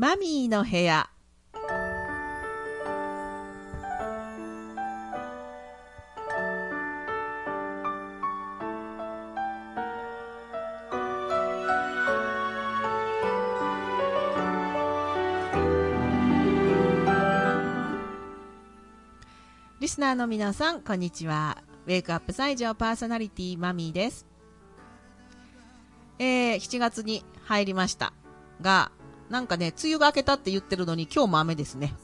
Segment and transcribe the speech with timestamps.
[0.00, 1.10] マミーの部屋
[19.80, 21.58] リスナーの皆さん、こんにちは。
[21.88, 24.28] ウェイクアップ西条パーソナリティマミーです。
[26.20, 28.12] えー、7月に入りました
[28.60, 28.92] が、
[29.30, 31.94] なんかね、梅雨が明けたって言ってるのに今日も雨ですね。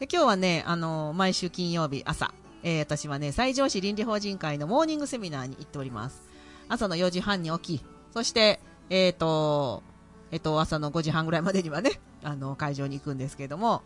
[0.00, 6.28] で今日はね、あのー毎週金曜日朝、えー私はね、西条市倫理法人会のモーニングセミナーに行っております。
[6.68, 9.82] 朝の4時半に起き、そして、えっ、と、
[10.30, 13.82] えっ、と、朝の5時半ぐらいまでにはね、あの、会場に行くんですけども、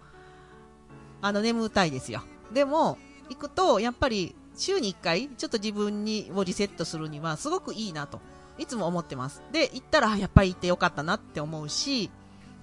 [1.20, 2.22] あの、眠たいですよ。
[2.52, 8.20] でも、行くと、やっぱり、週に1回、ちょっと自分にをリセットするには、すごくいいなと、
[8.58, 9.42] いつも思ってます。
[9.52, 12.10] で、行ったら、やっぱり行ってよかったなって思うし、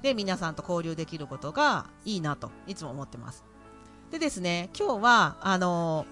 [0.02, 3.44] で、皆さんと交流できることがいいなと、いつも思ってます。
[4.12, 6.06] でですね、今日は、あの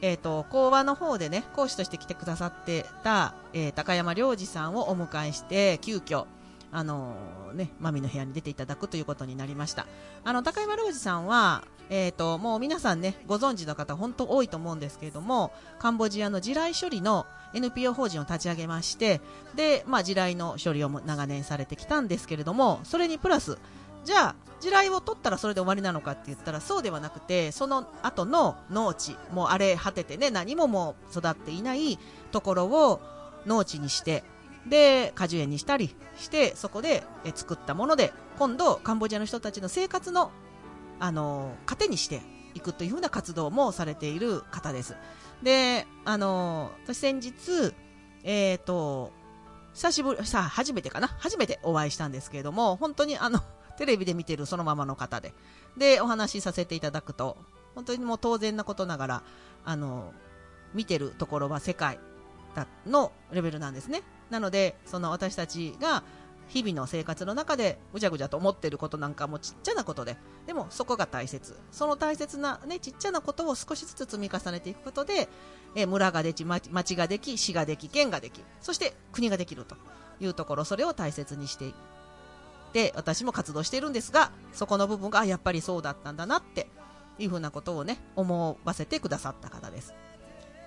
[0.00, 6.26] えっ、と、講話の方でね、講師として来てくださってた、えー高山良二さんをお迎えして、急遽、
[6.72, 7.14] あの
[7.54, 9.86] ね、マミの部屋に出ていただくということになりました。
[10.24, 19.20] あの、高山良二さんは、えっ、と、もう皆さんね、ご存知の方、本当多いと思うんですけれども、カンボジアの地雷処理の NPO 法人を立ち上げまして、
[19.54, 23.58] で、まあ、地雷の処理を長年されてきたんですけれども、それにプラス、
[24.04, 31.98] じゃあ、地雷を取ったらそれで終わりなのかって言ったらそうではなくて、その後の農地、もう荒れ果ててね、何ももう育っていない
[32.30, 33.02] ところを
[33.44, 34.24] 農地にして、
[34.66, 37.04] で、果樹園にしたりして、そこで
[37.34, 40.30] 作ったもので、今度、カンボジアの人たちの生活の、
[41.02, 42.22] あの、糧にして
[42.54, 44.94] いくというふうな活動もされている方です。
[45.42, 47.74] で、あの、私先日、
[48.22, 49.10] えっ、と、
[49.74, 51.08] 久しぶり、さあ、初めてかな？
[51.18, 53.40] 初めてお会いしたんですけれども、本当にあの、
[53.78, 55.34] テレビで見てるそのままの方で、
[55.76, 57.36] で、お話しさせていただくと、
[57.74, 59.22] 本当にもう当然なことながら、
[59.64, 60.12] あの、
[60.72, 61.98] 見てるところは世界
[62.86, 64.02] のレベルなんですね。
[64.30, 66.04] なので、その私たちが
[66.52, 71.56] 日々の生活の中でぐちゃぐちゃと思ってることなんかもちっちゃなことで、でもそこが大切。
[71.70, 75.30] その大切なね、ちっちゃなことを少しずつ積み重ねていくことで、
[75.74, 79.76] え村ができ、町町ができ、市ができ、県ができ、そして国ができると
[80.20, 81.72] いうところ、それを大切にしていっ
[82.74, 86.68] て、私も活動しているんですが、そこの部分が、やっぱりそうだったんだなって
[87.18, 89.94] いうふうなことをね、思わせてくださった方です。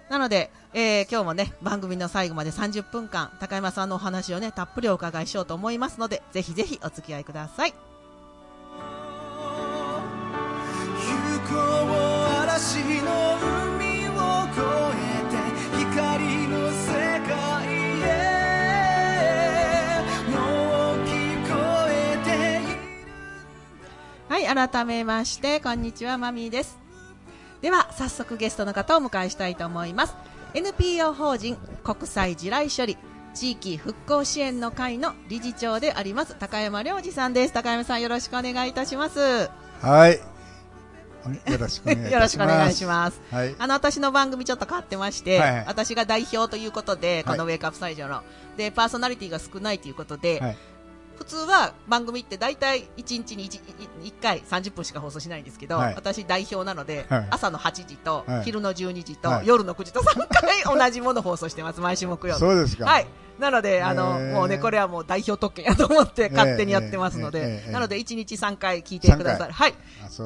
[0.10, 7.72] なので、えー今日もね、番組の最後まで30分間、高山さんのお話をね、たっぷりお伺いしようと思いますので、ぜひぜひお付き合いください。
[7.72, 7.78] 行
[11.50, 11.60] こう
[12.42, 14.12] 嵐の海を
[14.52, 14.62] 越
[14.98, 15.36] えて
[15.78, 16.86] 光の世
[17.28, 17.30] 界
[18.02, 18.06] へ
[20.32, 20.34] も
[20.94, 21.10] う聞
[21.48, 21.52] こ
[21.90, 22.30] えて
[22.64, 22.78] いる
[24.30, 26.84] はい、改めまして、こんにちは、マミーです。
[27.66, 30.16] では、早速ゲストの方をお迎えしたいと思います。
[30.53, 32.96] NPO 法人国際地雷処理
[33.34, 37.53] 地域復興支援の会の理事長であります、高山良二さんです。
[37.53, 39.50] 高山さん、よろしくお願いいたします。
[39.81, 40.20] はい。
[41.52, 43.20] よろしくお願いします。
[43.58, 48.22] あの、私の番組ちょっと変わってまして、はいはい私が代表ということで、このウはェイクアップサイジョの、
[48.58, 50.58] で、パーソナリティが少ないということで、はい。
[51.18, 62.40] 普通は番組って大体1日に 1, 回30分しか放送しないんですけど、はい私代表なので、はい朝の8時と、はい昼の12時と、はい夜の9時と3回 同じもの放送してます、毎週木曜日。
[62.40, 62.86] そうですか。
[62.86, 63.08] はい。
[63.40, 69.52] なので、あの、へーもうね、これはもう代表特権やと思って勝手にやってますので、ええええええなので1日3回聞いてください。
[69.52, 69.74] はい。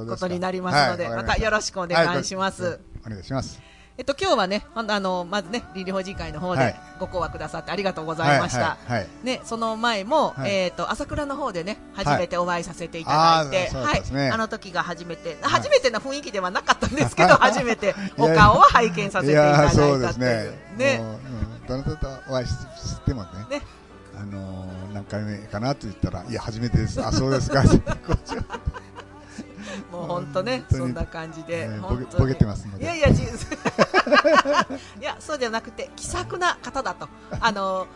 [0.08, 2.64] ことになりますので、はいまたよろしくお願いします。
[2.64, 3.69] はいお願いします。
[4.00, 8.60] えっと、今日はね、あの、まずね、倫理法人会の方ではいご講話くださってありがとうございました。
[8.60, 8.94] はい。
[8.94, 9.08] はい。
[9.24, 20.54] ね、その前も、はいえっ、と、朝倉の方でね、初めてお会いさせていただいて、はいですねあの時が初めて、はい初めてな雰囲気ではなかったんですけど、初めてお 顔を拝見させていただいたっていう。
[20.78, 20.78] ね。
[20.78, 21.02] ね
[21.68, 23.30] どなたとお会いししてもね。
[23.50, 23.62] ね
[24.18, 27.02] あのー何回目かなと言ったら、いや、初めてです。
[27.06, 27.64] あ、そうですか。
[28.08, 28.44] こっちは
[29.92, 32.68] もう本当ね、そんな感じで、ねボケボケてます。
[32.80, 33.28] いやいや、じ い
[35.02, 37.08] や、そうじゃなくて、気さくな方だと。
[37.40, 37.88] あの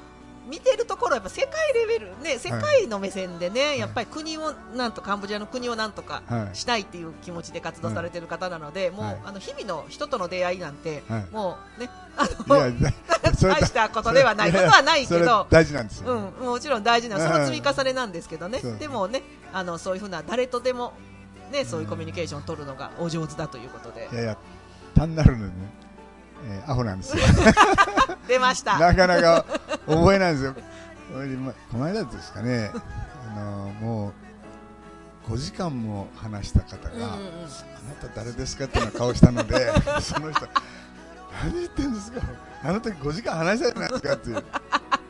[0.45, 6.55] 見てるところはやっぱ世界レベル、ね、世界の目線でね、やっぱり国をなんとカンボジアの国をなんとかはい。
[6.55, 9.21] したいっていう気持ちで活動されてる方なので、もう、はい。
[9.23, 11.25] あの日々の人との出会いなんて、はい。
[11.31, 14.51] もうね、あいの大したことではない。
[14.51, 16.11] ことはないけど、大事なんですよ。
[16.39, 18.59] うん、もちろん大事なその積み重ねなんですけどね。
[18.79, 19.23] でもね、
[19.53, 20.93] あのそういうふうな誰とでも
[21.51, 24.37] ね、そういうコミュニケーションを取るのがお上手だということでい、やいや、
[24.95, 25.53] 単なるのね、
[26.49, 27.23] えーアホなんですよ。
[28.27, 28.77] 出ました。
[28.79, 29.45] なかなか
[29.87, 30.55] 覚えないんですよ。
[31.71, 32.71] この間ですかね、
[33.35, 34.13] あのも
[35.27, 40.47] う5時間も話した方が、うんあなた誰ですかっていう顔したので その人
[41.43, 42.21] 何言ってんですか
[42.63, 44.43] あの時5時間話したじゃないですかっていう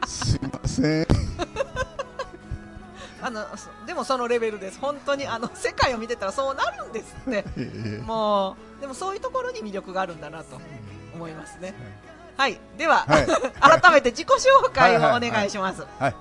[0.07, 1.07] すいません
[3.23, 4.79] あのそでもそのレベルです。
[4.79, 7.45] 本当にあの世界を見てたらそうなるんですって。
[8.05, 10.59] もうでもそういうところに魅力があるんだなと
[11.13, 11.73] 思いますね。
[12.35, 12.59] はい。
[12.77, 13.25] では、はい。
[13.81, 16.15] 改めて自己紹介をお願いします、はい。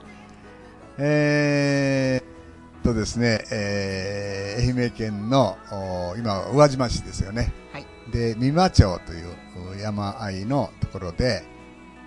[0.99, 7.53] えーっとですね、えー愛媛県の、お今、宇和島市ですよね。
[7.73, 7.87] はい。
[8.13, 9.35] で、三間町という
[9.73, 11.45] お山あいのところで、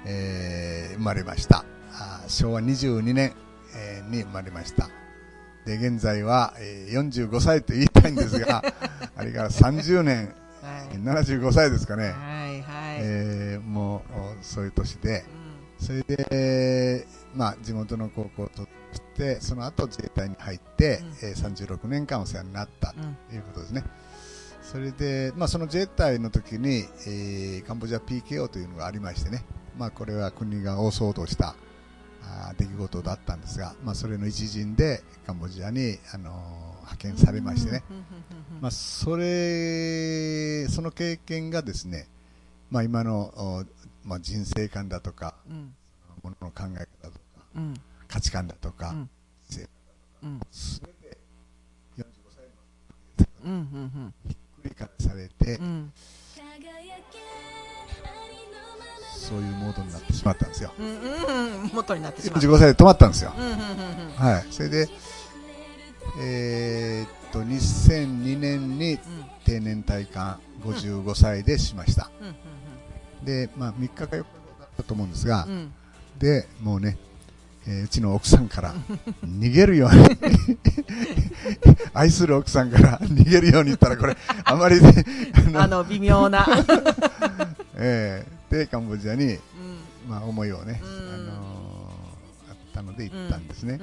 [0.06, 1.66] えー生まれました。
[1.94, 3.45] あー昭和22年、えー
[4.10, 4.90] に生まれました。
[5.66, 8.64] で、現在は、えー45歳と言いたいんですが、
[9.16, 10.98] あれから30年、はい。
[10.98, 12.10] 75歳ですかね。
[12.10, 15.26] はいはい、えーもう、おそういう年で、
[15.80, 21.08] うそれで、まあ、地元の高校を卒して、その後自衛隊に入って、うん。
[21.30, 23.18] えー36年間お世話になったんうん。
[23.30, 23.84] ということですね。
[24.62, 29.44] それで、まあ、その自衛隊の時に、えーカンボジア PKO というのがありましてね、
[29.78, 31.56] まあ、これは国が大騒動した
[32.58, 42.08] 出来事だったんですが、まあ、それの一陣でカンボジアに、あのー派遣されましてね、うんうんうんうんまあ、それ、その経験がですね、
[42.70, 43.66] まあ、今の、お
[44.04, 45.74] まあ、人生観だとか、うん。
[46.24, 47.20] ものの考え方とか、
[47.56, 47.74] うん。
[48.08, 49.10] 価値観だとか、うん。
[49.50, 49.68] せ
[50.24, 50.40] うん。
[50.52, 51.18] すべて
[51.98, 52.04] 45
[53.18, 54.14] 歳うんうん。
[54.28, 55.92] ひっくり返されて、うん
[59.28, 60.72] そういうモードになってしまったんですよ。
[60.80, 63.34] うんうんうん元になってしまう45歳で止まったんですよ。
[63.38, 63.58] うんうんうん
[64.16, 64.46] はい。
[64.52, 64.88] それで、
[66.20, 69.00] えーっと、2002年にうん
[69.46, 72.10] 定年退官55歳でしました。
[72.22, 72.36] うんうん
[73.26, 74.24] で、まあ、3日か4日だっ
[74.78, 75.74] たと思うんですがうんう、ん
[76.20, 76.98] で、もうね、
[77.68, 78.76] えーうちの奥さんから
[79.26, 80.06] 逃げるように
[81.94, 86.46] 愛する奥さんから逃げるように言ったらこれあまりねあのあの微妙な
[87.76, 89.40] えーでカンボジアに、うん。
[90.08, 91.14] まあ、思いをね、うん。
[91.14, 91.76] あのー
[92.50, 93.80] あったので行ったんですね、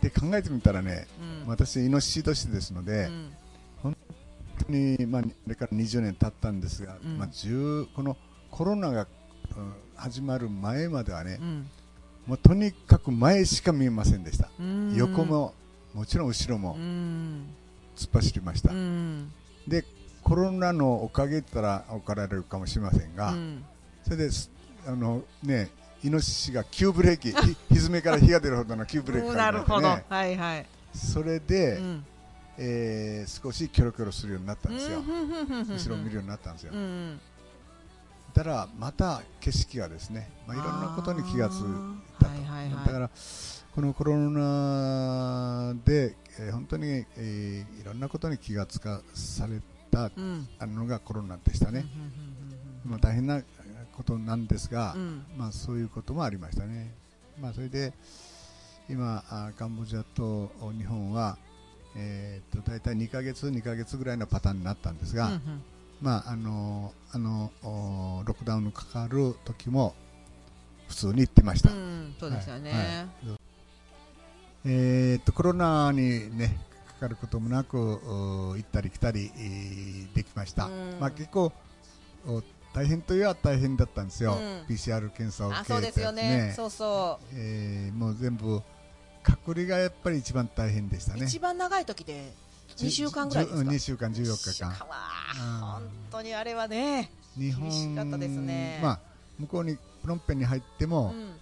[0.00, 1.08] で考えてみたらね
[1.44, 1.48] うん。
[1.48, 3.32] 私イノシシ年ですので、うん。
[3.82, 3.96] 本
[4.66, 7.18] 当に、まあ、これから20年経ったんですが、うん。
[7.18, 8.16] まあ、10この
[8.50, 9.06] コロナが、
[9.56, 11.66] うん始まる前まではね、うん。
[12.26, 14.94] もうとにかく前しか見えませんでした、うん。
[14.94, 15.54] 横も
[15.94, 17.46] もちろん後ろうもん。
[17.96, 19.32] 突っ走りました、うん。
[19.66, 19.84] で
[20.22, 23.64] コロナのおかげったら怒られるかもしれませんが、うん
[24.06, 24.48] それです
[24.86, 25.68] あのね
[26.04, 29.88] イノシシが急ブレーキひひずめから火が出るほどの急ブレーキうんかなるほど。
[29.88, 30.66] はいはい。
[30.94, 32.06] それで、うん。
[32.58, 37.20] えー少しキョロキョロするようになったんですよ、後ろを見るようになったんですよ、うんうん。
[38.32, 41.56] だからまた景色がですね、まあ、いろんなことに気がつい
[42.20, 42.86] たと、はいはいはい。
[42.86, 43.10] だから
[43.74, 49.60] このコロナで、えー本当に、えーいろんなことに気がつかされ
[49.90, 50.48] たうん。
[50.58, 51.84] あのがコロナでしたね、
[52.84, 53.42] まあ、大変な
[53.96, 55.00] ことなんですが、うん。
[55.00, 56.92] うんまあ、そういうこともありましたね、
[57.40, 57.92] まあ、それで
[58.88, 61.38] 今あカンボジアと日本は、
[61.96, 65.40] えー、と大体2ヶ月2ヶ月ぐらいのパターンになったんですが、うんうん。
[66.00, 69.94] まああのあのおロックダウンのかかる時も
[70.88, 73.06] 普通に行ってました、うんそうですよね、はいはい。
[74.66, 80.96] えー、とコロナに、ね、かかることもなくお行ったり来たり、えーできました、うん。
[81.00, 81.52] まあ、結構
[82.26, 82.42] お
[82.76, 84.38] 大変といえば大変だったんですよ、うん。
[84.68, 86.52] PCR 検査を受けてあそうですよね。
[86.54, 88.60] そうそえーもう全部
[89.22, 91.24] 隔離がやっぱり一番大変でしたう、ね。
[91.24, 92.34] 一番長い時で
[92.76, 94.72] 2週間ぐらいですか？2週間14日間。
[94.72, 98.78] 本当にあれはね日厳しかったですね。
[98.82, 99.00] まあ、
[99.38, 101.32] 向こうにプノンペンに入ってうも、ん。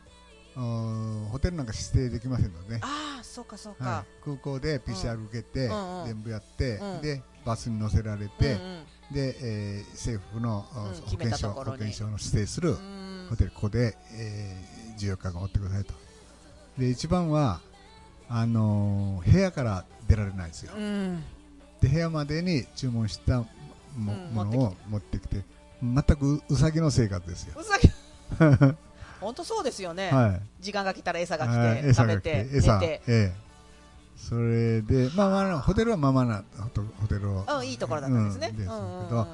[0.57, 6.07] おーホテルなんか指定できませんのでね、ああそうかそうか、はい、空港で PCR 受けて、うんうん。
[6.07, 7.03] 全部やって、うん。
[7.03, 8.83] でバスに乗せられて、うんうん
[9.13, 13.27] で、えー政府の、おうん保険証保険証の指定するうん。
[13.31, 15.95] ホテルここで、えー、14日間おってくださいと。
[16.79, 17.61] で一番は
[18.29, 21.23] あのー部屋から出られないですよ、うん。
[21.81, 23.47] で部屋までに注文したも,、
[23.97, 25.43] うんものを持ってきて。
[25.83, 27.91] 全くううさぎの生活ですよ、うさぎ
[29.21, 30.41] 本当そうですよね、はい。
[30.63, 33.03] 時間が来たら餌がはい来て食べて寝餌て。
[33.07, 33.44] ええ
[34.17, 36.45] それでまあまあホテルはまあまあな
[37.01, 37.45] ホテルを。
[37.47, 39.29] うんいいところだったんですね、うんですけど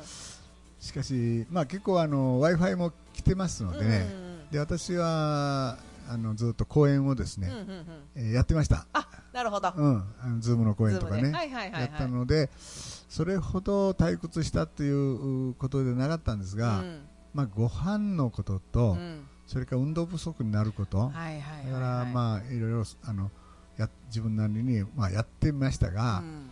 [0.80, 4.08] しかしまあ結構あの w i f i も来てますのでね、
[4.50, 5.76] で私は
[6.08, 7.84] あのずっと講演をですね、う
[8.16, 11.82] えーやってました、あなるほど、うん、あの Zoom の講演とかね、 Zoom ではいはいはいはい。
[11.82, 17.00] やったのでそれほど退屈したということでなかったんですが、うん。
[17.34, 19.26] まあ、ご飯のことと、うん。
[19.46, 23.32] それから運動不足になること、だからまあいろいろあの
[23.80, 26.50] や自分なりに、まあ、やってみましたが、うん。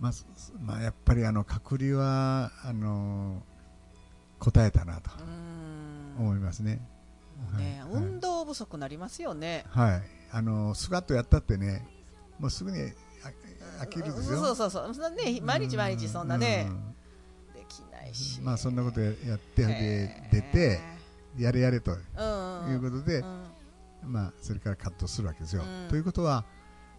[0.00, 0.26] まあす
[0.60, 3.42] まあ、やっぱりあの隔離はあの
[4.38, 5.10] 答えたなと
[6.18, 6.24] うん。
[6.24, 6.80] 思いますね。
[7.58, 7.92] ねはい。
[7.92, 9.64] 運動不足になりますよね。
[9.68, 10.02] はい、
[10.32, 11.86] あのスクワットやったってね、
[12.38, 12.78] もうすぐに
[13.78, 14.38] あ飽きるですよ。
[14.38, 15.10] そうそうそう。
[15.10, 16.68] ね毎日毎日そんなね
[17.54, 18.40] うできないし。
[18.40, 20.80] まあそんなことやって、で出て、
[21.38, 21.94] やれやれとい
[22.74, 23.24] うことで、う
[24.06, 24.12] ん。
[24.12, 25.62] まあそれからカットするわけですよ。
[25.62, 25.88] うん。
[25.88, 26.44] ということは、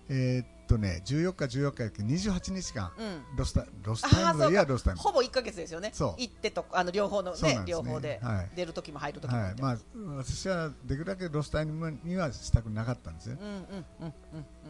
[0.09, 3.37] えーっとね、14日、14日、28日間、うん。
[3.37, 4.99] ロスタロスタイムのいやロスタイム。
[4.99, 5.91] ほぼ1ヶ月ですよね。
[5.93, 6.15] そう。
[6.17, 7.63] 行ってとあの両方のねね。
[7.65, 8.49] 両方ではい。
[8.55, 9.77] 出る時も入る時もはい、まあ
[10.17, 13.37] 私はできるだけロスタイムにはしたくなかったんですよ。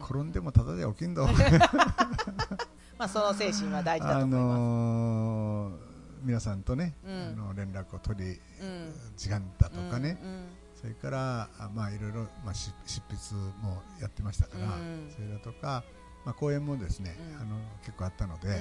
[0.00, 1.26] 転んでもただで起きんど。
[2.96, 4.58] まあその精神は大事だとあ思います。
[4.58, 7.12] のー皆さんとね、うん。
[7.12, 8.94] あの連絡を取り、うん。
[9.16, 10.46] 時間だとかね、うんうん
[10.84, 15.10] それからあまあいろいろまあし執筆もやってましたから、うん。
[15.10, 15.82] それだとか
[16.26, 17.40] まあ講演もですね、うん。
[17.40, 18.54] あの結構あったので、うん。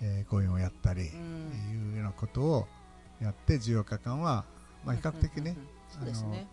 [0.00, 1.88] えー講演をやったり、うん。
[1.90, 2.68] いうようなことを
[3.20, 4.44] やって14日間は
[4.84, 5.56] まあ比較的ね、
[5.88, 6.46] そうですね。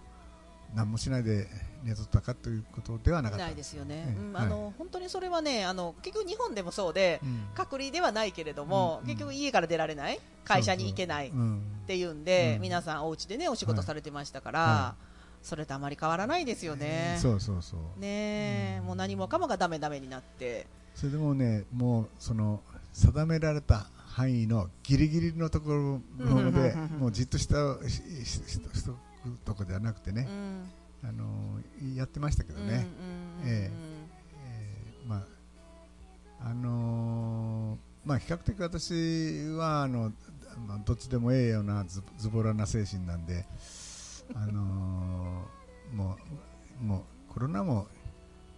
[0.75, 1.48] 何もしないで
[1.84, 3.46] 寝とったかということではなかった。
[3.46, 4.06] ないですよね。
[4.08, 4.20] ええ。
[4.20, 7.46] うんあの本当にそれはねあの結局日本でもそうでうん。
[7.53, 11.62] 隔離ではないけれどもうん結局家から出られない会社に行けないっうん。
[11.88, 12.62] ていうんでうん。
[12.62, 14.96] 皆さんお家でねお仕事されてましたかはら
[15.42, 17.18] それとあまり変わらないですよね。
[17.22, 17.80] そうそうそう。
[18.00, 20.65] ねえもう何もかもがダメダメになって。
[20.96, 22.62] それでもねもうその
[22.94, 26.82] 定められた範囲のギリギリのところうんうんのでうん。
[26.82, 27.56] うんもうじっとした
[27.89, 28.60] しししし
[29.24, 31.10] とくとこじゃなくてね、うん。
[31.10, 31.60] あの
[31.96, 32.88] やってましたけどね、
[33.46, 33.72] ええ。
[35.06, 35.18] ーま
[36.42, 40.12] ああのーまあ比較的私はあの
[40.68, 43.46] まあどっちでもええようなズズボラな精神なんで、
[44.36, 46.18] あのーも
[46.82, 46.98] うも
[47.30, 47.88] うコロナも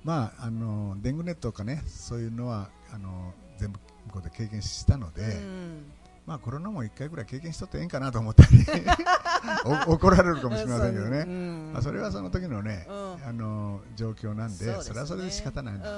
[0.03, 5.85] まああのーデング熱とかねそういうのはあのー全部向こうで経験したので、うん
[6.25, 8.65] まあコロナも一回ぐらい経験しとってええんかなと思ったり
[9.87, 11.19] お怒られるかもしれませんけどね。
[11.19, 11.71] うん。
[11.73, 13.23] まあ、それはその時のね、うん。
[13.23, 14.81] あの状況なんでね。
[14.81, 15.91] それはそれで仕方ないなと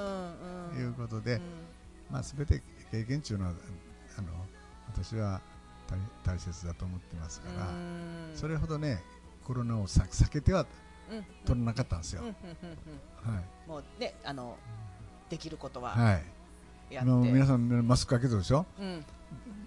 [0.74, 1.42] うんいうことで、うん。
[2.10, 3.56] まあ、全て経験中のあの
[4.88, 5.40] 私は
[6.24, 8.30] 大大切だと思ってますから、うん。
[8.34, 9.02] それほどね
[9.44, 10.66] コロナをさ避けては
[11.10, 11.24] うん。
[11.46, 12.22] 取らなかったんですよ、
[13.66, 14.58] もうねあの
[15.30, 16.22] できることははい
[16.96, 18.64] あの皆さん、ね、マスクかけてるでしょ？
[18.78, 19.04] うん。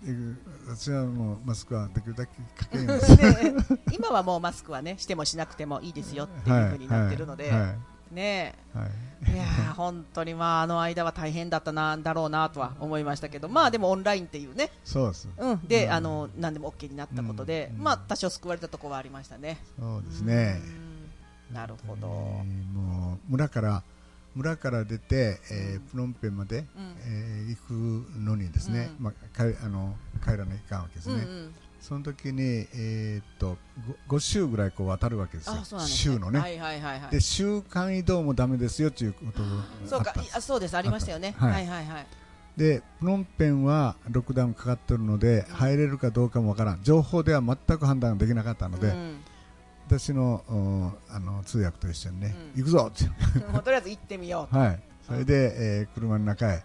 [0.03, 0.37] で
[0.67, 3.53] 私はもうマスクはできるだけかけるんですで
[3.91, 7.75] 今はもうマスクはねしてもしなくてもいいですよっていうふうになってるので、はいはい
[8.11, 8.55] ね。
[8.73, 8.89] はい。
[9.29, 13.47] えいやー本当にまああの間は大変だったなんだろうなとは思いましたけど。
[13.47, 15.29] まあでもオンラインっていうね、そうです。
[15.37, 15.91] うん、で、うん。
[15.93, 17.83] あの何でも OK になったことで、うん。
[17.83, 19.59] まあ多少救われたところはありましたね。
[19.79, 20.59] そうですね、
[21.49, 21.55] うん。
[21.55, 22.07] なるほど。
[22.07, 23.83] えーもう村から
[24.35, 25.81] 村から出て、えーうん。
[25.81, 26.65] プノンペンまで、うん。
[27.05, 27.71] えー行く
[28.19, 29.05] のにですね、うん。
[29.05, 31.53] まあ、かいあの帰らないかんわけですね、うんうん。
[31.81, 33.57] その時に、えーっと
[34.07, 35.63] 5, 週ぐらいこう渡るわけですよ。
[35.63, 37.11] す週のね、はいはいはいはい。
[37.11, 39.47] で週間移動もダメですよということが
[39.85, 40.13] そうか。
[40.33, 40.77] あそうです。
[40.77, 41.35] ありましたよね。
[41.39, 42.05] あったはいはいはい。
[42.55, 45.55] でプノンペンはロックダウンかかってるので、うん。
[45.55, 46.83] 入れるかどうかもわからん。
[46.83, 49.17] 情報では全く判断できなかったので、うん
[49.87, 52.63] 私のおあの通訳と一緒にね、うん。
[52.63, 53.03] 行くぞって。
[53.61, 56.61] とりあえず行ってみようと、 はい、それで、えー車の中へ、う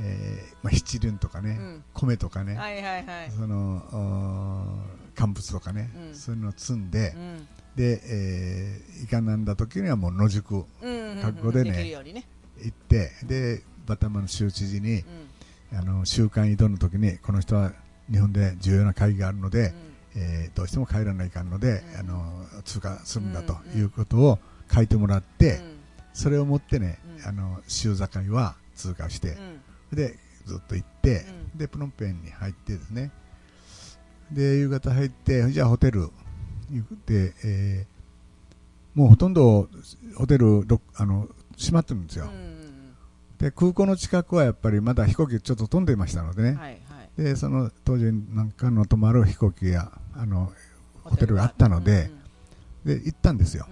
[0.00, 1.84] えーまあ、七輪とかね、んうん。
[1.92, 3.30] 米とかね、はいはいはい。
[3.30, 4.78] そのお
[5.14, 6.14] 乾物とかね、うん。
[6.14, 7.48] そういうのを積んで、うん。
[7.76, 10.64] で、えー、いかなんだ時にはもう野宿
[11.22, 12.26] 覚悟でねね、
[12.62, 15.00] 行って、でバタマの州知事に
[15.72, 15.78] うん。
[15.78, 17.72] あの週間移動の時にこの人は
[18.10, 19.74] 日本で重要な会議があるので、
[20.16, 22.00] えーどうしても帰らないかんので、うん。
[22.00, 24.38] あの通過するんだとうんいうことを
[24.72, 25.76] 書いてもらって、うん。
[26.12, 27.28] それを持ってね、うん。
[27.28, 29.36] あの州境は通過して、
[29.92, 29.96] うん。
[29.96, 31.58] でずっと行って、うん。
[31.58, 33.10] でプノンペンに入ってですね。
[34.30, 36.10] で夕方入ってじゃあホテル
[36.70, 37.94] 行って、えー
[38.94, 39.68] もうほとんど
[40.16, 41.28] ホテルどあの
[41.58, 42.54] 閉まってるんですよ、うん
[43.38, 46.70] で空港の近くはやっぱりまだ飛行機ちょっと飛んでましたのでね、はいは
[47.18, 47.22] い。
[47.22, 50.52] でその当時なんかの泊まる飛行機やあの
[51.02, 52.10] ホテルがあったので
[52.84, 53.66] で行ったんですよ、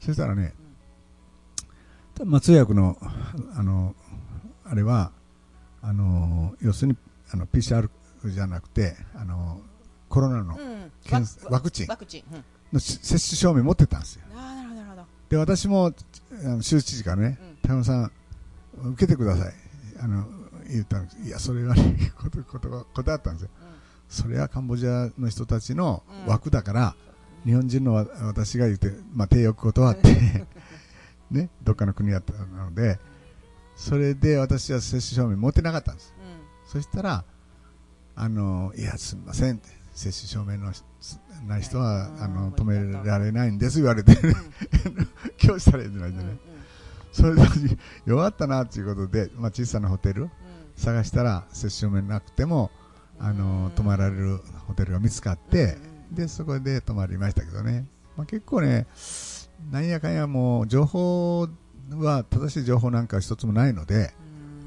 [0.00, 0.54] そしたらね、
[2.24, 2.96] まあ、通訳の
[3.54, 3.94] あの
[4.64, 5.12] あれは
[5.82, 6.96] あの要するに
[7.32, 7.88] あの PCR
[8.24, 9.60] じゃなくてあの
[10.08, 10.56] コロナの
[11.50, 11.86] ワクチン。
[12.72, 14.22] のし接種証明持ってたんですよ。
[15.28, 15.92] で私も
[16.44, 18.12] あの州知事からねうん「田山さん
[18.92, 19.54] 受けてください」
[20.00, 20.26] あの
[20.68, 21.16] 言ったんです。
[21.22, 23.48] いやそれはね ことこと断ったんですよ
[24.08, 26.96] それはカンボジアの人たちの枠だから、
[27.44, 30.46] 日本人のわ私が言って、まあ、手を断って、
[31.30, 32.98] ね、どっかの国やったので、
[33.76, 36.14] それで私は接種証明持ってなかったんです。
[36.66, 37.24] うそしたら
[38.16, 40.72] あのいやすみませんって接種証明の
[41.46, 44.34] ない人は、はいあのうん止められないんです言われて、んうん。
[45.42, 46.26] 今日したらいいんじゃないんうんうん。
[46.26, 46.38] でね、
[47.12, 47.42] それで
[48.06, 50.30] 弱ったなということで、まあ、小さなホテル
[50.76, 52.70] 探したら接種証明なくても
[53.18, 55.76] あの泊まられるホテルが見つかって、
[56.10, 58.86] でそこで泊まりましたけどね、まあ、結構ね
[59.70, 61.48] なんやかんやもう情報
[61.90, 64.12] は正しい情報なんか一つもないので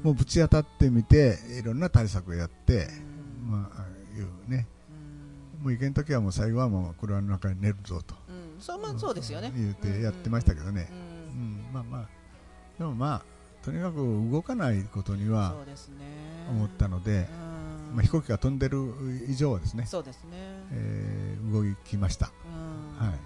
[0.00, 2.88] んもうぶち当たってみていろんな対策をやって、
[3.44, 3.88] うんまあ
[4.18, 4.66] いうね。
[5.60, 8.14] うんもう行けん時はもう最後はもう車の中に寝るぞと。
[8.28, 8.60] うん。
[8.60, 9.52] そうまあそうですよね。
[9.56, 10.88] 言ってやってましたけどね。
[10.90, 10.94] う、
[11.34, 11.40] うん。
[11.40, 11.72] ん。
[11.72, 12.08] まあまあ。
[12.78, 13.96] でもまあとにかく
[14.30, 15.56] 動かないことには
[16.48, 17.47] 思ったので、うん
[17.92, 18.92] まあ、飛行機が飛んでる
[19.28, 20.30] 以上はですね、そうですね。
[20.72, 22.30] えー動きました、
[23.00, 23.06] うん。
[23.06, 23.18] はい。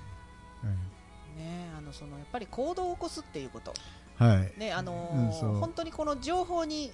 [1.39, 3.73] ねあのそのやっぱり行動を起こすっていうこと。
[4.17, 6.93] はい、はいねあのーうん本当にこの情報に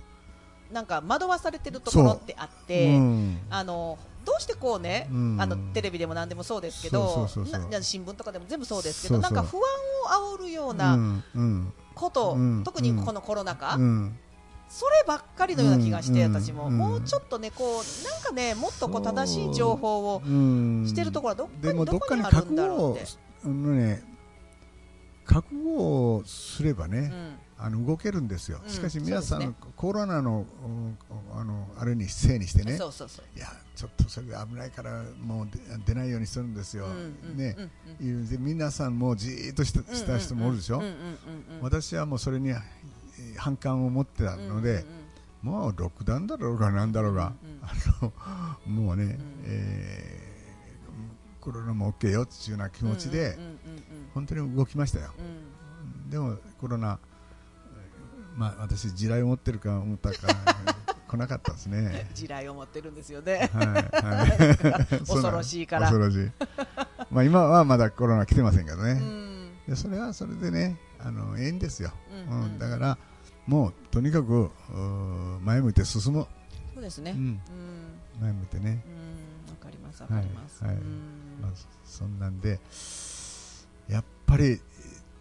[0.72, 3.00] なんか惑わされてるところってあって、う。
[3.00, 3.38] ん。
[3.50, 5.36] あのどうしてこうね、うん。
[5.40, 9.62] あのテレビでも何でもそうですけど新聞とかでも全部そうですけどなんか不安
[10.32, 10.98] を煽るような
[11.94, 12.64] こと、うん。
[12.64, 14.18] 特にこのコロナ禍、うん
[14.68, 16.76] そればっかりのような気がして、うん私も、うん。
[16.76, 20.84] もうちょっとねこうなんかねもっとこう正しい情報をうん。
[20.86, 23.06] してるところはどっかでにどこにあるんだろうって、
[23.44, 24.02] あのね
[25.24, 25.70] 覚悟
[26.16, 27.38] をすればね、うん。
[27.60, 28.70] あの動けるんですよ、うん。
[28.70, 30.96] しかし皆さん、コロナのうん
[31.34, 32.80] あのあれにせいにしてねいや
[33.74, 36.86] ちょっとそれ危ないからもう出出ないようにするんですよ、
[37.34, 37.56] ね。
[38.38, 40.80] 皆さんもじーっとしたした人もおるでしょ、
[41.60, 42.60] 私はもうそれにえー
[43.36, 44.84] 反感を持ってたので、
[45.42, 47.32] もうロックダウンだろうがなんだろうが、
[47.62, 47.72] あ
[48.02, 48.12] の
[48.66, 49.18] もうね、ん。
[49.44, 50.28] えー
[51.40, 53.58] コロナも OK よっていうような気持ちで、うんうんうんうん
[54.14, 56.10] 本当に動きましたよ、うん。
[56.10, 56.98] でもコロナ、
[58.36, 60.16] まあ、私、地雷を持ってるか思ったか
[61.06, 62.10] 来なかったですね。
[62.14, 63.48] 地雷を持ってるんですよね。
[63.52, 65.82] はいはい、 恐ろしいから。
[65.82, 66.30] 恐ろしい。
[67.12, 68.94] まあ今はまだコロナ来てませんけどうね。
[68.94, 69.50] ん。
[69.68, 71.92] でそれはそれでね、あのええんですよ。
[72.30, 72.98] ううんん、だから
[73.48, 74.50] もうとにかく
[75.42, 76.28] 前向いて進も
[76.74, 77.10] そうですね。
[77.12, 77.14] う。
[77.14, 77.26] ううん。
[77.28, 77.40] ん、
[78.20, 78.84] 前向いてね。
[79.46, 80.62] うん、わかります、わかります。
[80.62, 80.74] はい。
[80.74, 81.38] はいうん。
[81.42, 81.50] まあ
[81.84, 82.60] そんなんで
[83.88, 84.60] やっぱり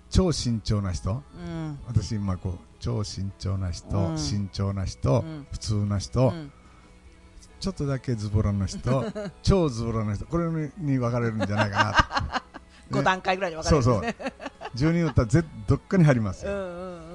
[0.09, 1.11] 超慎重な人。
[1.11, 1.79] うん。
[1.87, 4.17] 私今こう超慎重な人、うん。
[4.17, 5.47] 慎重な人、うん。
[5.49, 6.51] 普通な人、うん。
[7.61, 9.05] ちょっとだけズボラな人
[9.41, 10.45] 超ズボラな人これ
[10.77, 12.43] に分かれるんじゃないか
[12.91, 14.33] 5 段階ぐらいに分かれそうそうるんですね。
[14.75, 16.59] 10人だったらぜどっかに入りますよ、うん
[17.01, 17.06] うん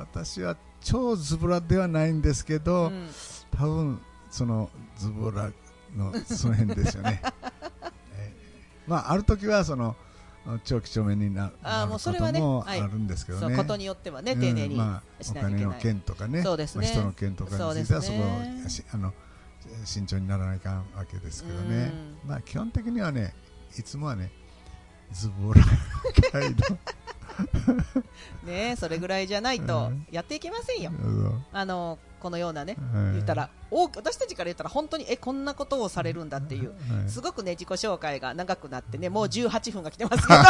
[0.00, 3.08] 私は超ズボラではないんですけど、うん。
[3.50, 5.50] 多分そのズボラ
[5.96, 7.22] のその辺ですよね、
[8.16, 9.96] えーまあある時はその
[10.64, 15.72] 長期帳面になるこもうそれはねあるんですけどね、そうことによってはね、うん丁寧にまあ、しお金の。
[15.74, 16.42] 件とかね。
[16.42, 16.86] そうですね。
[16.86, 18.64] まあ、人の件とかについてはそこそうですね。
[18.66, 19.12] をしあの
[19.84, 21.92] 慎重にならないかんわけですけどね、
[22.24, 23.34] まあ、基本的にはね
[23.78, 24.30] いつもはね
[25.12, 25.62] ズボラ
[26.32, 26.64] 態度
[28.44, 30.06] ねそれぐらいじゃないとうん。
[30.10, 30.90] やっていけませんよ。
[31.52, 36.70] あのこのようなね、はい言ったら、多く私たちから言ったら本当にえこんなことをされるんだっていう。
[36.70, 40.40] はいすごくね自己紹介が長くなってねもう18分が来てますけど。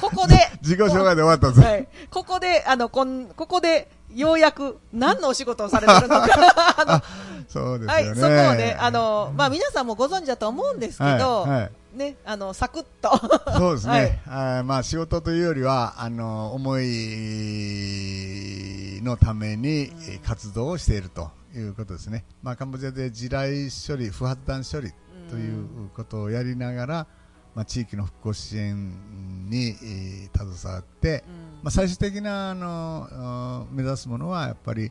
[0.00, 6.26] ここで自己紹介で終わったんです、はい、ここであのこんここでようやく何のお仕事をされてるのか。
[6.78, 7.02] あの
[7.48, 13.10] そうですはい、そこをね、あの、まあ、皆さんもご存知だと思うんですけど、はいはいね、あの、サクッと。
[13.58, 14.04] そうですはい。
[14.04, 24.92] ね、あーまあ、仕事というよりはあの思いのためにえー活動をしているということですね、まあ、カンボジアで地雷処理、不発弾処理
[25.28, 27.06] ということをやりながら、
[27.54, 31.24] まあ、地域の復興支援にえー携わって、
[31.62, 34.90] まあ、最終的なあの目指すものはやっぱり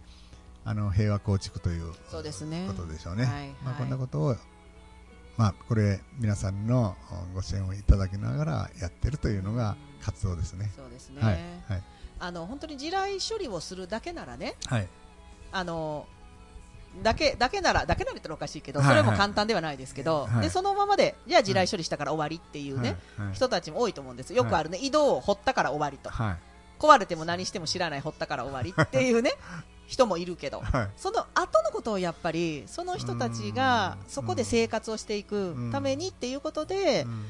[0.64, 2.66] あの平和構築というそうですね。
[2.68, 3.26] ことでしょうね。
[3.26, 4.36] はいまあ、はいこんなことを、
[5.38, 6.96] まあ、これ皆さんの
[7.32, 10.72] おご支援をいただきながらやってるというのが活動ですね。
[10.76, 11.22] そうですね。
[11.22, 11.34] はい
[11.68, 11.84] はい。
[12.20, 14.88] あの、本当に地雷処理をするだけならね、はい。
[15.52, 16.06] あの、
[17.02, 20.42] だけ、だけなら、だけならってのはおかしいけど、はいそれも簡単ではないですけど、はい。
[20.44, 23.28] で、そのままで、じゃあ地雷処理したから終わりっていうね、はい。
[23.28, 23.36] はい。
[23.36, 24.34] 人たちも多いと思うんです。
[24.34, 24.44] よ。
[24.44, 26.12] よくあるね、井戸を掘ったから終わりと。
[26.88, 29.34] はい壊れても何しても知らない掘ったから終わりっていうね、
[29.86, 30.90] 人もいるけど、はい。
[30.98, 34.10] その後のことをやっぱりその人たちがうん。
[34.10, 37.26] そこで生活をしていくためにっていうことで、うん。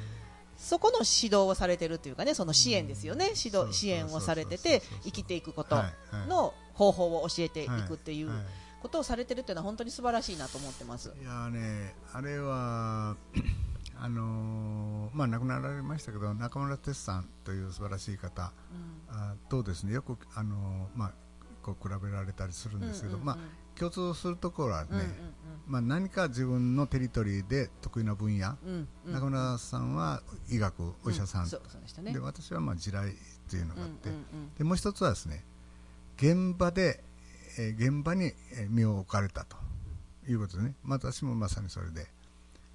[0.57, 3.31] そこの指導をされてるっていうかねその支援ですよね。
[3.35, 5.75] 指導支援をされてて生きていくこと
[6.27, 8.31] の方法を教えていくっていう
[8.81, 11.11] ことをされてるっていうのは本当に素晴らしいなと思ってます。
[11.19, 13.15] いやーね、あれは、
[14.03, 18.51] あのーまあ、亡くなられましたけど、中村哲さんという素晴らしい方
[19.11, 19.15] うん。
[19.15, 21.11] あとですね、よく、あのーまあ、
[21.61, 23.37] こう比べられたりするんですけど、まあ、
[23.77, 24.89] 共通するところはね、
[25.67, 28.57] まあ、何か自分のテリトリーで得意な分野、
[29.05, 31.45] 中村さんは医学、お医者さん、
[32.13, 33.15] で私はまあ地雷っ
[33.49, 34.09] ていうのがあって、
[34.57, 35.45] でもう一つはですね
[36.17, 37.03] 現場で、
[37.59, 39.55] えー現場にえー身を置かれたと
[40.27, 42.07] いうことですね、まあ私もまさにそれで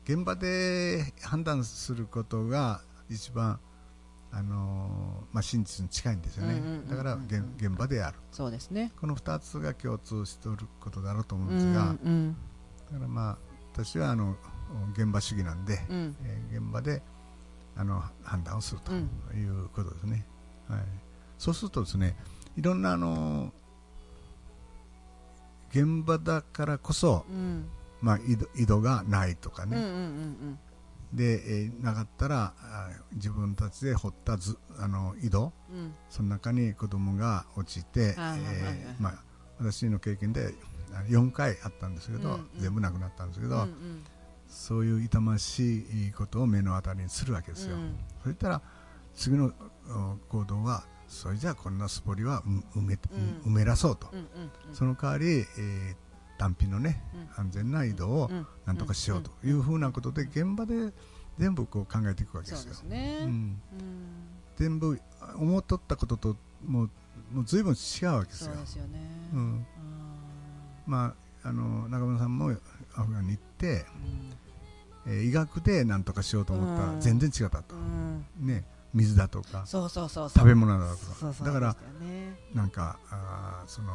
[0.09, 3.59] 現場で判断することが一番、
[4.31, 8.19] あのーまあ、真実に近いんですよね、うんうんうんうんだから現現場でやる。
[8.31, 8.93] そうですね。
[9.01, 12.37] この2つが共通しておることだろうと思ううんんですが、うん
[12.93, 13.39] だからまあ
[13.73, 14.37] 私はあの
[14.95, 16.17] 現場主義なんで、うん。
[16.25, 17.03] えー現場で
[17.77, 20.25] あの判断をするとうんいうことですね、
[20.69, 20.81] はい、
[21.37, 22.17] そうするとですね
[22.57, 23.53] いろんなあの
[25.71, 27.67] 現場だからこそ、うん
[28.07, 29.87] まあ、井戸井戸がないとかうんうんうね、
[30.53, 30.59] ん。
[31.13, 35.79] で、えーなかったらあ自分たちで掘ったずあの井戸うん。
[35.79, 38.63] うんその中に子供が落ちて、はいはいはいはい。
[38.63, 39.15] えーまあ、
[39.59, 40.55] 私の経験で
[40.95, 42.49] あ4回あったんですけど、うんうん。
[42.59, 44.05] 全部なくなったんですけど、うんうん。
[44.49, 47.97] そういう痛ましいことを目の当たりにするわけですよ、うん。
[48.23, 48.63] そしたら
[49.15, 49.53] 次の
[49.89, 52.43] お行動はそれじゃあこんなスポリは
[52.75, 52.99] う埋め,、
[53.45, 53.53] うん。
[53.53, 54.29] 埋めらそうと、うんうん
[54.73, 56.06] その代わり、えー
[56.37, 57.03] 単品のね、
[57.37, 57.45] うん。
[57.45, 58.47] 安全な移動をうん。
[58.67, 60.93] なんとかしようというふうなことで現場で
[61.39, 62.75] 全部こう考えていくわけですよ。
[64.57, 65.01] 全部
[65.37, 66.91] 思っとったことともう
[67.33, 68.53] もう随分違うわけですよ。
[70.87, 72.51] まああの中村さんも
[72.97, 73.87] アフガンに行って、
[75.07, 75.13] うん。
[75.13, 76.95] えー医学でなんとかしようと思ったうん。
[76.95, 78.25] ら全然違ったと、うん。
[78.41, 78.65] ね。
[78.95, 80.43] 水だとかそうそうそうそう。
[80.43, 81.45] 食べ物だとか。
[81.45, 81.77] だから
[82.55, 83.95] なんかあーそのお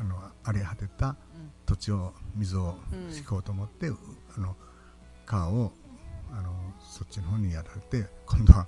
[0.00, 1.14] あの荒れ果てたうん。
[1.66, 3.96] 土地を水をうん引こうと思って、う
[4.36, 4.56] あの
[5.24, 5.72] 川を
[6.32, 8.66] あのそっちの方にやられて今度は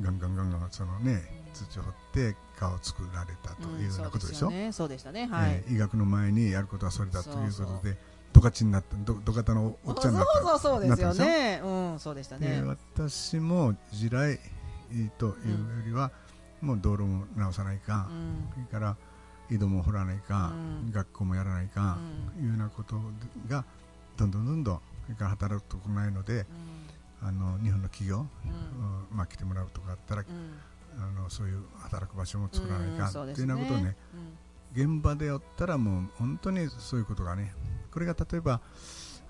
[0.00, 1.22] ガンガンガンガンそのね
[1.54, 5.50] 土を掘って川を作られたというようなことでしょ、うんそうですよねそうでしたねはい。
[5.52, 7.96] えー医学の前にやることはそれだということで
[8.32, 10.40] ドカチになったどどかたのおっちゃんになった。
[10.40, 11.60] そうそうそうですよね。
[11.62, 12.60] うんそうでしたね。
[12.60, 14.40] で私も地雷
[15.18, 15.36] というよ
[15.86, 16.10] りは、
[16.60, 18.50] もう道路も直さないか、うん。
[18.52, 18.96] それから
[19.50, 20.52] 井戸も掘らないか、
[20.84, 20.92] うん。
[20.92, 21.98] 学校もやらないか、
[22.40, 22.96] いうようなこと
[23.48, 23.64] が
[24.16, 26.46] どんどんどんどんそれから働くとこないので
[27.20, 28.22] あの日本の企業、うん。
[28.22, 28.26] うん。
[29.16, 30.58] まあ、来てもらうとかあったら、うん。
[30.96, 33.96] あのそういう働く場所も作らないか、うんそうですっていうようなことをね
[34.72, 37.52] 現場でやったらもう本当にそういうことがね
[37.92, 38.60] これが例えば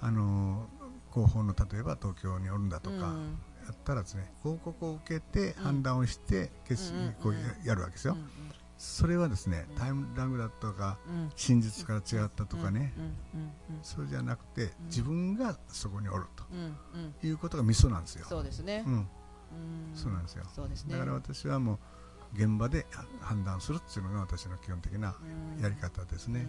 [0.01, 0.69] あの
[1.13, 3.39] 広報の例えば東京におるんだとか、うん。
[3.65, 7.15] やったらですね報告を受けて判断をしてうん。
[7.23, 9.77] こうややるわけですよ、うんそれはですねうん。
[9.77, 11.31] タイムラグだとかうん。
[11.37, 12.93] 真実から違ったとかね、
[13.83, 16.45] それじゃなくて自分がそこにおると。
[17.27, 18.85] いうことがミソなんですよ、そうですね。
[18.87, 19.07] うん、うん。
[19.95, 20.45] そうなんですよ。
[20.55, 20.95] そうですね。
[20.95, 22.87] だから私はもう現場で
[23.21, 25.15] 判断するっていうのが私の基本的な
[25.57, 25.63] うん。
[25.63, 26.49] やり方ですね、うん。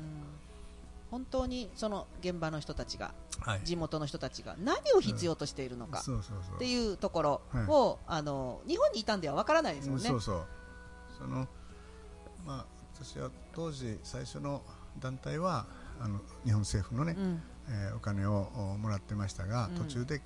[1.11, 3.61] 本当にその現場の人たちがはい。
[3.63, 10.07] 地元の人たちが何を必要としているのかっていうところを、あの日本にいたんではわからないですもんね。
[10.07, 10.45] そうそう。
[11.17, 11.47] その
[12.45, 14.61] まあ私は当時最初の
[14.99, 15.65] 団体は
[15.99, 17.41] あの日本政府のね、うん。
[17.67, 19.75] えーお金をおもらってましたが、うん。
[19.75, 20.23] 途中でき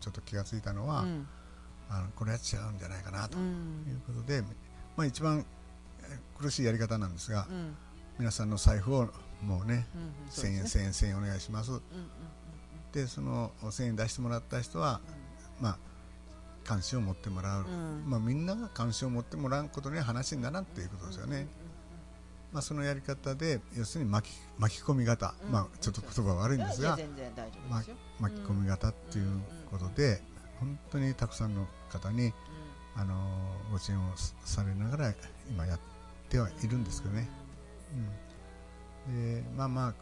[0.00, 1.28] ちょっと気がついたのは、うん。
[1.88, 4.42] あのこれは違うんじゃないかなとういうんことで、
[4.96, 5.44] まあ、一番
[6.02, 7.76] えー苦しいやり方なんですが、うん。
[8.18, 9.08] 皆さんの財布を
[9.42, 11.80] もうねうん1000円、1000円、1000円お願いします。
[12.92, 15.00] でその1000円出してもらった人は、
[15.60, 15.78] まあ、
[16.64, 18.04] 関心を持ってもらう、うん。
[18.06, 21.46] まあ、みんなが関心を持ってもらうことには話にならんということですよね、
[22.52, 25.52] まあ、そのやり方で要するに巻き巻き込み型、うん。
[25.52, 26.98] まあ、ちょっと言葉悪いんですが。
[28.20, 30.22] 巻き込み型っていうことで、
[30.60, 32.32] 本当にたくさんの方に、
[32.96, 33.14] あの
[33.70, 34.02] ご支援を
[34.44, 35.14] されながら
[35.48, 35.78] 今やっ
[36.28, 37.28] てはいるんですけどね、
[39.08, 39.94] うん、でまあまあ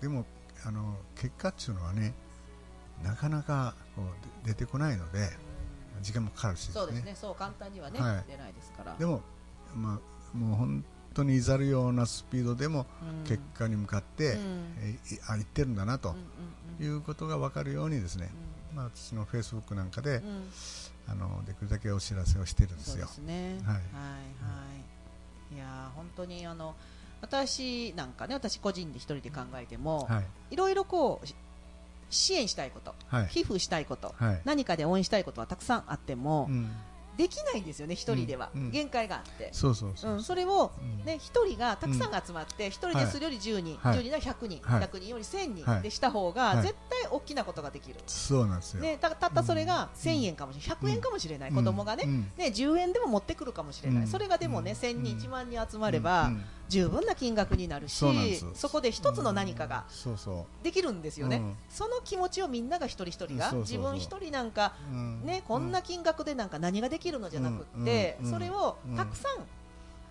[0.00, 0.24] でも
[0.64, 2.14] あの結果っていうのはね
[3.02, 5.30] なかなかこうで出てこないので
[6.00, 8.24] 時間もかかるしそうですね、そう簡単にはね、はい。
[8.30, 8.96] 出ないですから。
[8.98, 9.22] でも、
[9.74, 10.00] ま
[10.34, 13.28] あ、もう本当にいざるようなスピードでもうん。
[13.28, 14.74] 結果に向かって、うん。
[14.78, 16.22] えいあ言ってるんだなとうんうん
[16.80, 16.84] うん。
[16.84, 18.30] いうことが分かるようにですね、
[18.74, 20.26] まあ、私のフェイスブックなんかで、うん。
[20.28, 20.50] うん
[21.08, 23.06] あのできるだけお知らせをしてるんですよ。
[23.06, 23.32] そうで。
[23.32, 23.60] すね。
[23.64, 23.74] はい。
[23.74, 23.82] はいは
[25.50, 25.54] い。
[25.56, 26.76] いやー本当にあの
[27.20, 30.24] 私なんかね、私個人で一人で考えても、はい。
[30.52, 31.34] いろいろこうし
[32.12, 33.28] 支援したいこと、はい。
[33.28, 34.42] 寄付したいこと、はい。
[34.44, 36.70] 何かで応援したいことはたくさんあっても、うん。
[37.16, 38.62] できないんですよね一人では、うん。
[38.62, 38.70] うん。
[38.70, 39.50] 限界があって。
[39.52, 39.68] そ
[40.34, 41.04] れをうん。
[41.04, 43.98] ね一人がたくさんが集まって一人でするより10人、はい。
[43.98, 44.82] 10人なら100人、はい。
[44.82, 45.82] 100人より1000人、はい。
[45.82, 46.62] でした方がはい。
[46.62, 48.82] 絶対大きなことができる、そうなんですよ。
[48.82, 50.76] ね、たたったそれが1000円かもしれない。
[50.78, 51.56] 100円かもしれない、うん。
[51.56, 52.20] 子供がね,、うん。
[52.36, 54.08] ね10円でも持ってくるかもしれない、うん。
[54.08, 54.78] それがでもねうん。
[54.78, 56.44] 1000人、うん1万人集まれば、うん。
[56.68, 58.02] 十分な金額になるし
[58.54, 61.56] そこで一つの何かがそうそできるんですよね、うん。
[61.68, 64.74] その気持ちをみんなが一人一人が自分一人なんか
[65.22, 69.46] ね、こんな金額でなんか何ができるのじゃなくって、それをたくさん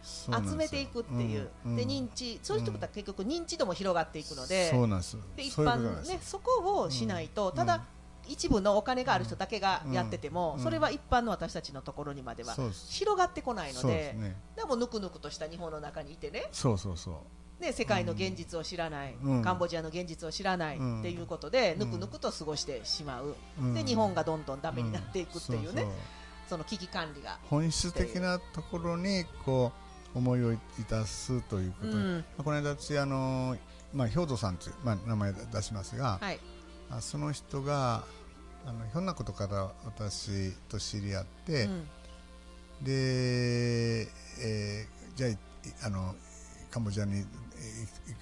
[0.03, 1.75] 集めていくっていう、んん。
[1.75, 5.17] で認知そういう人は結局認知度も広がっていくので,、そうなんです。
[5.35, 7.55] で一般ねそこをしないと、うん。
[7.55, 7.83] ただ、
[8.27, 10.63] 一部のお金がある人だけがやってても、うん。
[10.63, 12.55] それは一般の私たちのところにまでは
[12.89, 14.15] 広がってこないので
[14.55, 16.45] でもぬくぬくとした日本の中にいてね。
[16.51, 17.15] そうそうそう。
[17.61, 19.41] ね世界の現実を知らない、うん。
[19.43, 20.99] カンボジアの現実を知らないうん。
[20.99, 21.91] っていうことで、うん。
[21.91, 23.73] ぬくぬくと過ごしてしまう、うん。
[23.73, 25.85] で日本がどんどんダメになっていくっていうね、
[26.47, 27.37] その危機管理が。
[27.49, 30.58] 本質的なところにこう思いをい
[30.89, 32.15] たすということで、うん。
[32.17, 33.58] まあこの間私あの
[33.93, 36.39] まあ兵頭さんというまあ名前出しますが、はい。
[36.89, 38.04] あその人が
[38.65, 41.88] あのひょんなことから私と知り合って、うん。
[42.84, 44.08] で、
[44.43, 45.38] えーじゃあい
[45.84, 46.15] あの
[46.71, 47.26] カンボジアに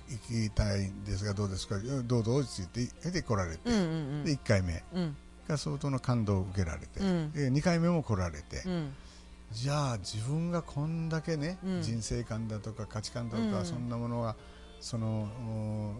[0.10, 1.76] 行きたいんですがどうですか？
[2.04, 3.78] どうぞって言って出て来られて、うんう
[4.22, 4.84] んで1回目。
[4.94, 5.16] うん。
[5.48, 7.32] が相当の感動を受けられて、うん。
[7.32, 8.94] で2回目も来られて、うん
[9.52, 11.82] じゃあ自分がこんだけね、うん。
[11.82, 13.66] 人生観だとか価値観だとか、うん。
[13.66, 14.36] そんなものが
[14.80, 15.94] そのお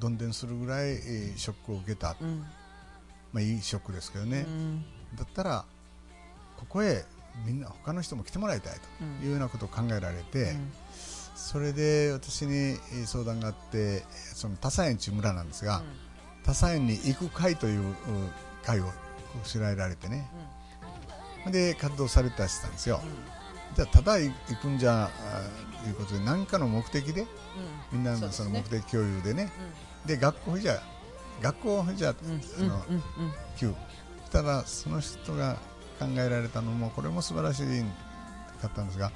[0.00, 2.44] どんでんするぐらい、えーショックを受けた、うん。
[3.32, 4.84] まあ、いいショックですけどね、うん。
[5.16, 5.64] だったら
[6.56, 7.04] ここへ
[7.46, 9.24] みんな他の人も来てもらいたいと。
[9.24, 10.56] いうようなことを考えられて、
[11.34, 15.82] それで私にえー相談があってその多彩園という村なんですが、
[16.44, 17.94] 多彩園に行く会というう
[18.64, 18.90] 会を
[19.44, 20.28] 知られてね
[21.50, 23.00] で活動されたりしたんですよ、
[23.74, 27.26] じゃあただ行くんじゃあいうことで何かの目的で
[27.92, 29.52] みんなのその目的共有でね。
[30.06, 30.82] で学校じゃ
[31.40, 32.14] 学校じゃあ
[32.62, 32.84] の
[33.56, 33.74] 旧
[34.30, 35.56] ただその人が
[35.98, 37.62] 考えられたのもこれも素晴らし
[38.60, 39.12] かったんですが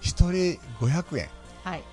[0.00, 1.28] 一人500円
[1.64, 1.84] はい。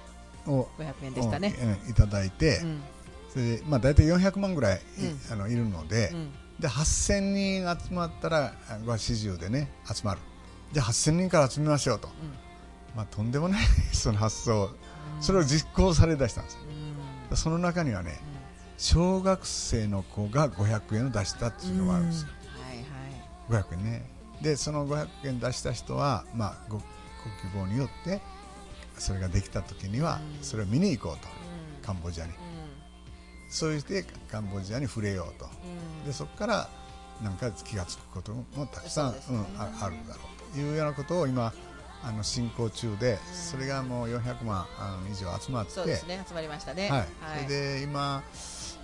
[0.46, 1.56] を500円でしたね。
[1.86, 2.82] うんいただいて、うん。
[3.30, 5.34] それでまあ大体400万ぐらい、うん。
[5.34, 10.22] あのいるので、うんで8000人集まったらあご指示でね集まる。
[10.74, 12.10] じゃあ8000人から集めましょうと、
[12.96, 14.70] まあ、とんでもない その発想。
[15.20, 16.60] それを実行されだしたんですよ。
[17.32, 17.38] うん。
[17.38, 18.20] その中にはね
[18.78, 22.28] 小学生の子が500円を出したっていうのがあるんですよ、
[23.50, 23.64] はいはい。
[23.64, 24.12] 500円ね。
[24.42, 26.88] でその500円出した人は、まあ、ごご希
[27.56, 28.22] 望によって
[28.98, 30.44] それができた時にはうん。
[30.44, 31.28] それを見に行こうと。
[31.28, 31.86] うん。
[31.86, 32.34] カンボジアに。
[32.34, 32.36] う
[33.50, 35.46] そうしてカンボジアに触れようと。
[35.46, 36.06] んうん。
[36.06, 36.70] でそこから
[37.22, 39.20] なんか気が付くこともたくさんね。
[39.30, 41.54] うん、ああるだろうというようなことを今
[42.04, 46.90] あの進行中で、それがもう400万あの以上集まってそうですね集まりましたね。
[46.90, 47.08] はい。
[47.46, 48.24] それで今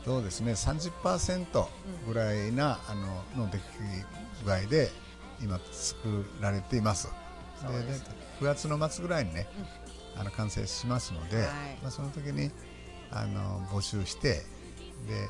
[0.05, 1.67] どうですね30%
[2.07, 2.95] ぐらいな、あ
[3.35, 3.61] のの出来
[4.43, 4.89] 具合で
[5.41, 7.09] 今作られています。
[7.61, 8.09] ですで
[8.41, 9.47] 9月の末ぐらいにね、
[10.17, 11.47] あの完成しますので、はい。
[11.81, 12.51] まあ、その時に
[13.11, 14.41] あの募集して
[15.07, 15.25] で、え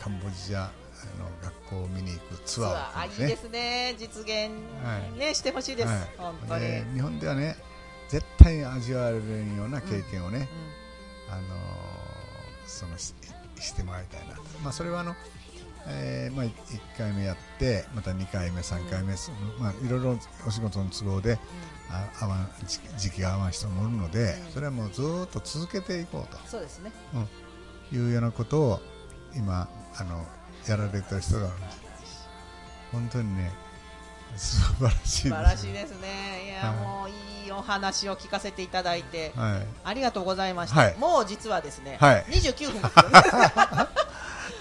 [0.00, 0.70] ーカンボジア
[1.18, 3.00] の学校を見に行くツアーをツアー。
[3.00, 3.94] あいいですね。
[3.98, 4.50] 実現
[4.84, 5.18] はい。
[5.18, 5.88] ねしてほしいです。
[5.88, 5.98] はい。
[6.16, 6.60] 本当に。
[6.60, 7.56] で日本ではね
[8.08, 9.18] 絶対に味わえる
[9.56, 10.48] ような経験をね、
[11.28, 11.46] あのー
[12.68, 13.14] そのし
[13.60, 14.36] してもらいたいな。
[14.36, 15.14] と、まあ、それはあの、
[15.88, 16.52] えーまあ、1
[16.98, 21.38] 回目やってまた2回目3回目、そのまあ、いろいろお仕事の都合で
[21.90, 24.52] あ合わん時時期が合わん人もおるので、うん。
[24.52, 26.38] それはもうずーっと続けていこうと。
[26.38, 26.92] うんそうですね
[27.92, 28.80] いうようなことを
[29.34, 29.68] 今
[29.98, 30.24] あの
[30.66, 31.48] やられてる人が
[32.92, 33.52] 本当にね
[34.36, 36.46] 素晴らしいです素晴らしいですね。
[36.46, 36.78] いやはい。
[36.78, 37.08] もう
[37.44, 39.66] いいお話を聞かせていただいてはい。
[39.84, 40.96] ありがとうございました、はい。
[40.98, 42.24] もう実はですね、はい。
[42.28, 43.52] 29分ですよね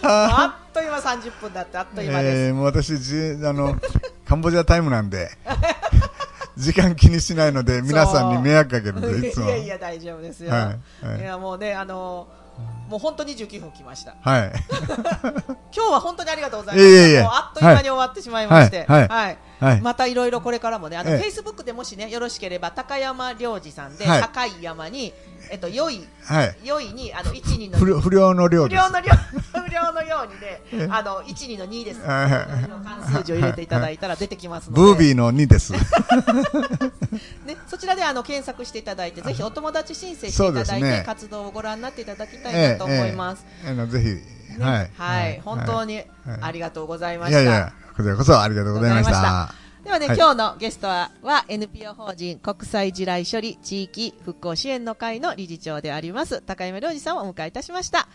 [0.03, 3.75] あっという間30分だってあっという間です、えーもう私じあの
[4.25, 5.31] カンボジアタイムなんで
[6.57, 9.47] 時間気にしないので皆さんに迷惑かけるんでいつも。
[9.47, 11.05] いやいや大丈夫ですよ、はい。
[11.05, 11.19] はい。
[11.21, 12.27] いやもうねあの
[12.89, 14.15] もう本当に29分来ました。
[14.21, 14.51] はい。
[15.75, 16.89] 今日は本当にありがとうございました。
[16.89, 19.01] いえいえもうあっという間に終わってしまいまして、はい。
[19.01, 19.09] はい。
[19.09, 19.37] はい
[19.81, 21.17] またいろいろこれからもね、あの、ええ。
[21.17, 24.21] フェイスブックでもしね、よろしければ、高山良二さんで、はい。
[24.21, 25.13] 高い山に、
[25.49, 26.57] えっと、良い、はい。
[26.63, 30.27] 良いに、あの、一二の不良の量です不良の量、不良のよ
[30.71, 32.01] うにね、あの、一二の二です。
[32.01, 34.81] 関数字を入れていただいたら出てきますので。
[34.81, 35.73] ブービーの2です。
[37.45, 41.03] ね、そちらであの検索していただいて、ぜひお友達申請してそいうただいて、ね。
[41.05, 43.45] 活動をご覧になっていただきたいなと思います。
[43.63, 44.05] ええええあのぜひ、
[44.59, 44.91] ねはい。
[44.95, 46.07] はい、本当にはい。
[46.41, 47.41] ありがとうございました。
[47.41, 49.65] いやいやこちらこそありがとうございましありがとうございた。
[49.85, 50.17] ではね、はい。
[50.17, 58.07] 今日のゲストはは NPO 法人国際地雷処理地域復興支援の会の理事長であります高山良二さんをお迎えいたしました。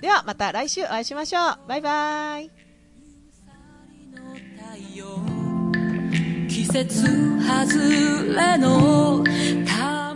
[0.00, 1.68] ではまた来週お会いしましょう。
[1.68, 2.50] バイバイ
[6.48, 7.04] 季節
[7.40, 7.78] 外
[8.34, 10.10] れの太